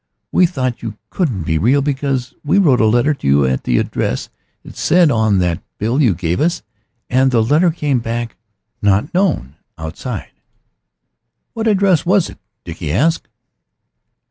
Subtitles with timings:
[0.31, 3.77] We thought you couldn't be real because we wrote a letter to you at the
[3.77, 4.29] address
[4.63, 6.63] it said on that bill you gave us.
[7.07, 8.37] And the letter came back with
[8.89, 10.31] 'not known' outside."
[11.53, 13.27] "What address was it?" Dickie asked.